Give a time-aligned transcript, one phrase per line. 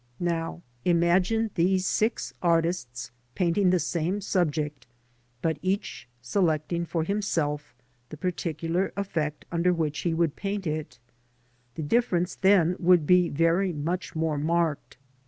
[0.19, 4.87] Now imagine these six artists painting the same subject,
[5.43, 7.75] but each selecting for himself
[8.09, 10.97] the particular effect under which he would paint it;
[11.75, 14.97] the difference then would be very much more marked.